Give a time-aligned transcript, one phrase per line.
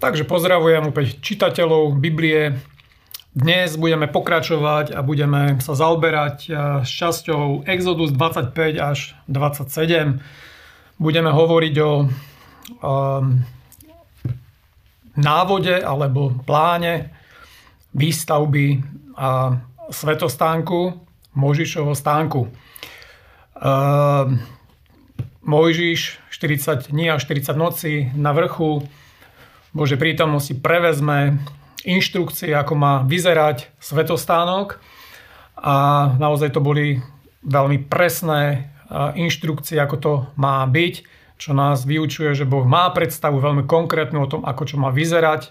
[0.00, 2.56] Takže pozdravujem opäť čitateľov Biblie.
[3.36, 6.48] Dnes budeme pokračovať a budeme sa zaoberať
[6.80, 10.24] s časťou Exodus 25 až 27.
[10.96, 13.44] Budeme hovoriť o um,
[15.20, 17.12] návode alebo pláne
[17.92, 18.80] výstavby
[19.20, 19.60] a
[19.92, 20.96] svetostánku
[21.36, 22.48] Možišovho stánku.
[22.48, 24.40] Um,
[25.44, 28.88] Mojžiš 40 dní a 40 nocí na vrchu
[29.70, 31.38] Bože prítomnosti prevezme
[31.86, 34.82] inštrukcie, ako má vyzerať svetostánok
[35.56, 37.00] a naozaj to boli
[37.46, 38.72] veľmi presné
[39.16, 40.94] inštrukcie, ako to má byť,
[41.40, 45.48] čo nás vyučuje, že Boh má predstavu veľmi konkrétnu o tom, ako čo má vyzerať,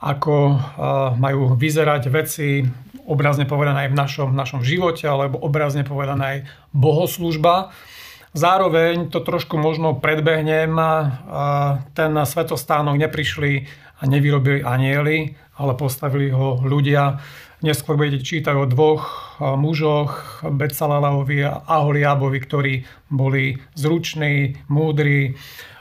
[0.00, 0.58] ako
[1.20, 2.64] majú vyzerať veci
[3.04, 6.38] obrazne povedané aj v našom, v našom živote, alebo obrazne povedané aj
[6.72, 7.70] bohoslužba.
[8.30, 10.70] Zároveň to trošku možno predbehnem,
[11.98, 13.66] ten svetostánok neprišli
[14.00, 17.18] a nevyrobili anieli, ale postavili ho ľudia.
[17.60, 22.74] Neskôr budete čítať o dvoch mužoch, Becalalovi a Aholiabovi, ktorí
[23.12, 25.36] boli zruční, múdri,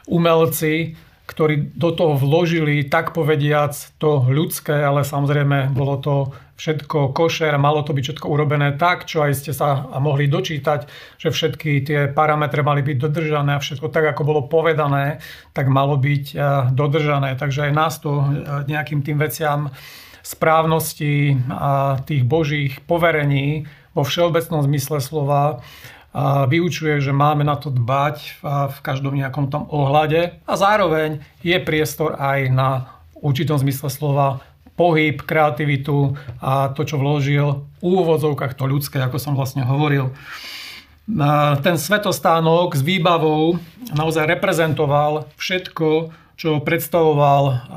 [0.09, 0.97] umelci,
[1.29, 6.15] ktorí do toho vložili, tak povediac, to ľudské, ale samozrejme bolo to
[6.59, 11.29] všetko košer, malo to byť všetko urobené tak, čo aj ste sa mohli dočítať, že
[11.31, 15.23] všetky tie parametre mali byť dodržané a všetko tak, ako bolo povedané,
[15.55, 16.41] tak malo byť eh,
[16.73, 17.37] dodržané.
[17.37, 18.25] Takže aj nás to eh,
[18.67, 19.71] nejakým tým veciam
[20.19, 25.63] správnosti a tých božích poverení vo všeobecnom zmysle slova
[26.49, 32.17] vyučuje, že máme na to dbať v každom nejakom tom ohľade a zároveň je priestor
[32.17, 32.69] aj na
[33.19, 34.41] určitom zmysle slova
[34.73, 40.15] pohyb, kreativitu a to, čo vložil v úvodzovkách to ľudské, ako som vlastne hovoril.
[41.65, 43.57] Ten svetostánok s výbavou
[43.91, 47.67] naozaj reprezentoval všetko, čo predstavoval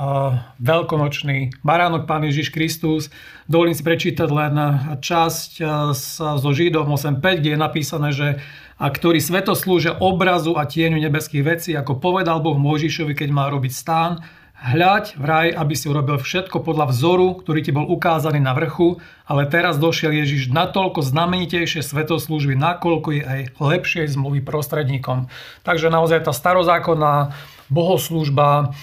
[0.62, 3.10] veľkonočný baránok Pán Ježiš Kristus.
[3.50, 4.54] Dovolím si prečítať len
[5.02, 5.50] časť
[6.14, 8.28] zo Židom 8.5, kde je napísané, že
[8.78, 9.58] a ktorý sveto
[9.98, 14.22] obrazu a tieňu nebeských vecí, ako povedal Boh Mojžišovi, keď mal robiť stán,
[14.62, 19.50] Hľaď vraj, aby si urobil všetko podľa vzoru, ktorý ti bol ukázaný na vrchu, ale
[19.50, 25.26] teraz došiel Ježiš natoľko znamenitejšie svetoslúžby, nakoľko je aj lepšej zmluvy prostredníkom.
[25.66, 27.34] Takže naozaj tá starozákonná
[27.72, 28.76] bohoslužba,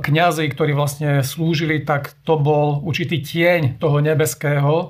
[0.00, 4.88] kňazi, ktorí vlastne slúžili, tak to bol určitý tieň toho nebeského,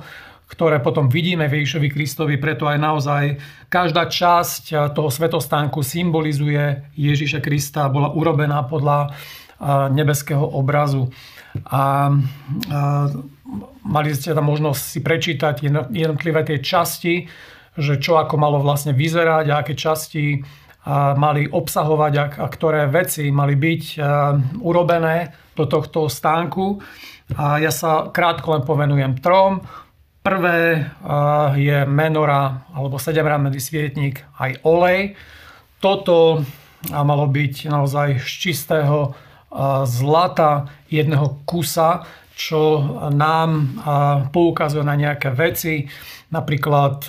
[0.51, 3.25] ktoré potom vidíme v Ježišovi Kristovi, preto aj naozaj
[3.71, 9.15] každá časť toho svetostánku symbolizuje Ježiša Krista, bola urobená podľa
[9.91, 11.11] nebeského obrazu.
[11.67, 11.83] A, a
[13.83, 15.55] mali ste tam možnosť si prečítať
[15.91, 17.27] jednotlivé tie časti,
[17.75, 20.43] že čo ako malo vlastne vyzerať a aké časti
[21.17, 23.99] mali obsahovať a, ktoré veci mali byť a,
[24.65, 26.81] urobené do tohto stánku.
[27.37, 29.61] A ja sa krátko len povenujem trom.
[30.25, 35.17] Prvé a, je menora alebo sedemramenný svietnik aj olej.
[35.81, 36.45] Toto
[36.89, 39.13] malo byť naozaj z čistého
[39.85, 42.07] zlata jedného kusa,
[42.41, 42.61] čo
[43.13, 43.77] nám
[44.33, 45.85] poukazuje na nejaké veci.
[46.33, 47.05] Napríklad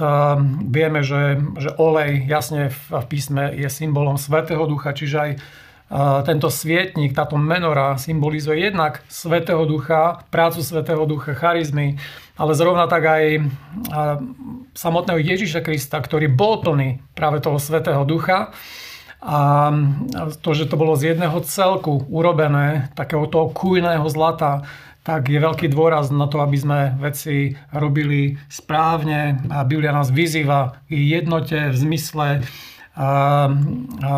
[0.68, 5.32] vieme, že, že olej jasne v písme je symbolom Svetého Ducha, čiže aj
[6.24, 12.00] tento svietnik, táto menora symbolizuje jednak Svetého Ducha, prácu Svetého Ducha, charizmy,
[12.36, 13.24] ale zrovna tak aj
[14.72, 18.56] samotného Ježiša Krista, ktorý bol plný práve toho Svetého Ducha.
[19.22, 19.70] A
[20.42, 24.66] to, že to bolo z jedného celku urobené, takého toho kujného zlata,
[25.02, 29.42] tak je veľký dôraz na to, aby sme veci robili správne.
[29.50, 32.28] A Biblia nás vyzýva k jednote v zmysle,
[32.92, 34.14] a, a,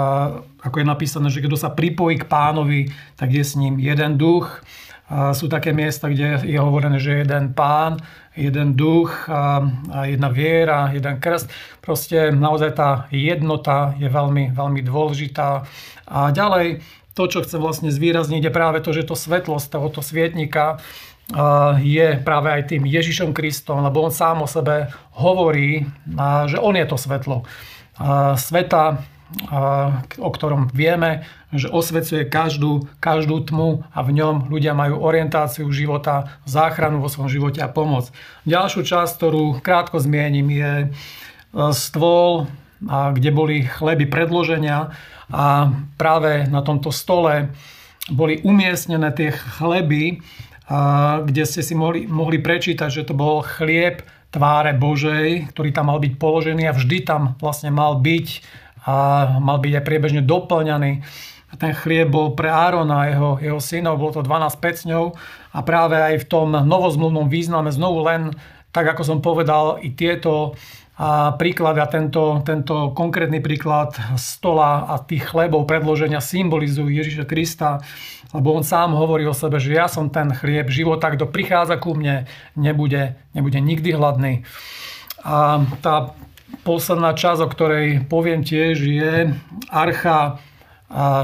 [0.64, 2.90] ako je napísané, že kto sa pripojí k pánovi,
[3.20, 4.66] tak je s ním jeden duch.
[5.14, 8.02] A sú také miesta, kde je hovorené, že jeden pán,
[8.34, 9.62] jeden duch, a,
[9.94, 11.52] a jedna viera, jeden krst.
[11.84, 15.70] Proste naozaj tá jednota je veľmi, veľmi dôležitá.
[16.10, 16.82] A ďalej,
[17.14, 20.82] to, čo chcem vlastne zvýrazniť, je práve to, že to svetlosť tohoto svietnika
[21.80, 25.88] je práve aj tým Ježišom Kristom, lebo on sám o sebe hovorí,
[26.52, 27.48] že on je to svetlo
[28.38, 29.04] sveta,
[30.18, 36.30] o ktorom vieme, že osvecuje každú, každú tmu a v ňom ľudia majú orientáciu života,
[36.46, 38.14] záchranu vo svojom živote a pomoc.
[38.46, 40.88] Ďalšiu časť, ktorú krátko zmiením, je e,
[41.74, 42.50] stôl,
[42.84, 44.92] kde boli chleby predloženia
[45.32, 47.56] a práve na tomto stole
[48.12, 50.20] boli umiestnené tie chleby,
[51.24, 56.02] kde ste si mohli, mohli prečítať, že to bol chlieb tváre Božej, ktorý tam mal
[56.02, 58.28] byť položený a vždy tam vlastne mal byť
[58.84, 58.96] a
[59.38, 61.06] mal byť aj priebežne doplňaný.
[61.54, 65.14] A ten chlieb bol pre Árona a jeho, jeho synov, bolo to 12 pecňov
[65.54, 68.34] a práve aj v tom novozmluvnom význame znovu len,
[68.74, 70.58] tak ako som povedal, i tieto
[70.94, 77.82] a príklad a tento, tento konkrétny príklad stola a tých chlebov predloženia symbolizujú Ježiša Krista,
[78.30, 81.98] lebo on sám hovorí o sebe, že ja som ten chlieb života, kto prichádza ku
[81.98, 84.34] mne, nebude, nebude nikdy hladný.
[85.26, 86.14] A tá
[86.62, 89.34] posledná časť, o ktorej poviem tiež, je
[89.74, 90.38] archa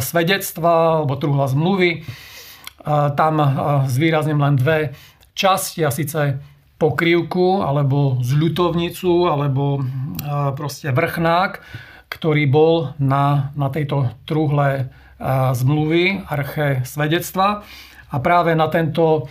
[0.01, 2.09] svedectva alebo truhla zmluvy.
[2.89, 3.35] Tam
[3.85, 4.97] zvýrazním len dve
[5.37, 6.41] časti a síce
[6.79, 9.83] pokrývku alebo zľutovnicu alebo
[10.55, 11.59] proste vrchnák,
[12.07, 14.89] ktorý bol na, na tejto truhle
[15.53, 17.67] zmluvy, arche svedectva.
[18.09, 19.27] A práve na tento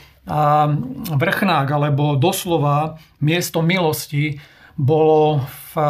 [1.08, 4.38] vrchnák alebo doslova miesto milosti
[4.78, 5.42] bolo
[5.72, 5.82] v,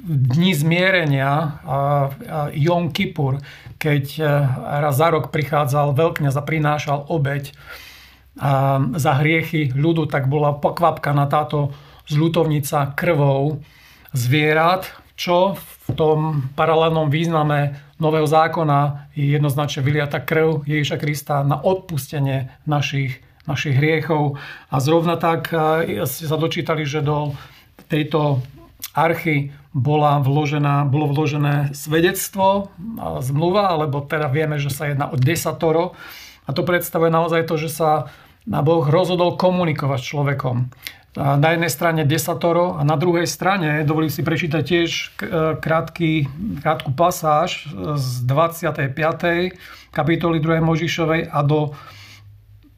[0.00, 1.60] v dni zmierenia
[2.56, 3.42] Jom Kippur,
[3.76, 4.04] keď
[4.80, 7.52] raz za rok prichádzal veľkňaz a prinášal obeď
[8.94, 11.74] za hriechy ľudu, tak bola pokvapkaná táto
[12.06, 13.62] zľutovnica krvou
[14.14, 16.18] zvierat, čo v tom
[16.56, 24.40] paralelnom význame Nového zákona je jednoznačne vyliata krv Ježiša Krista na odpustenie našich, našich hriechov.
[24.72, 25.52] A zrovna tak
[26.08, 27.36] ste sa dočítali, že do
[27.92, 28.40] tejto
[28.96, 32.72] archy bola vložená, bolo vložené svedectvo,
[33.20, 35.92] zmluva, alebo teda vieme, že sa jedná o desatoro.
[36.50, 38.10] A to predstavuje naozaj to, že sa
[38.42, 40.56] Boh rozhodol komunikovať s človekom.
[41.14, 45.06] Na jednej strane desatoro a na druhej strane, dovolím si prečítať tiež e,
[45.58, 46.10] krátky,
[46.62, 47.66] krátku pasáž
[47.98, 48.94] z 25.
[49.90, 50.62] kapitoly 2.
[50.62, 51.74] Možišovej a do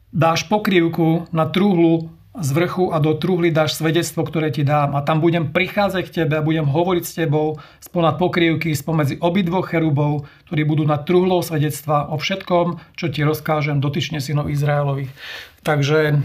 [0.09, 4.97] dáš pokrývku na truhlu z vrchu a do truhly dáš svedectvo, ktoré ti dám.
[4.97, 9.69] A tam budem prichádzať k tebe a budem hovoriť s tebou sponad pokrývky spomedzi obidvoch
[9.69, 15.13] cherubov, ktorí budú na truhlou svedectva o všetkom, čo ti rozkážem dotyčne synov Izraelových.
[15.61, 16.17] Takže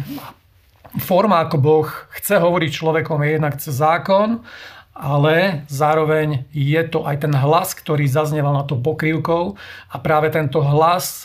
[0.97, 4.41] forma, ako Boh chce hovoriť človekom, je jednak cez zákon,
[4.99, 9.55] ale zároveň je to aj ten hlas, ktorý zaznieval na to pokrývkou
[9.95, 11.23] a práve tento hlas,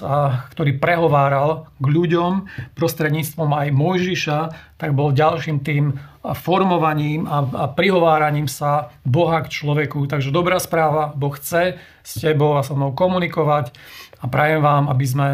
[0.54, 2.46] ktorý prehováral k ľuďom
[2.78, 4.40] prostredníctvom aj Mojžiša,
[4.78, 10.06] tak bol ďalším tým formovaním a prihováraním sa Boha k človeku.
[10.06, 13.74] Takže dobrá správa, Boh chce s tebou a so mnou komunikovať
[14.22, 15.28] a prajem vám, aby sme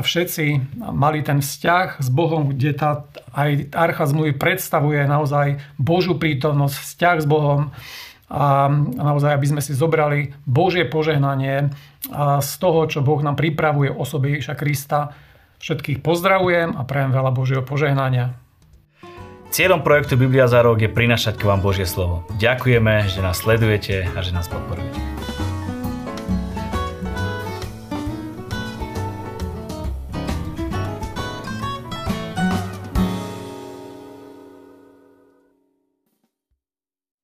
[0.00, 3.04] všetci mali ten vzťah s Bohom, kde tá
[3.36, 7.76] aj archa zmluvy predstavuje naozaj Božú prítomnosť, vzťah s Bohom
[8.32, 11.68] a naozaj, aby sme si zobrali Božie požehnanie
[12.40, 15.12] z toho, čo Boh nám pripravuje osobe Ježiša Krista.
[15.60, 18.32] Všetkých pozdravujem a prajem veľa Božieho požehnania.
[19.52, 22.24] Cieľom projektu Biblia za rok je prinašať k vám Božie slovo.
[22.40, 25.21] Ďakujeme, že nás sledujete a že nás podporujete.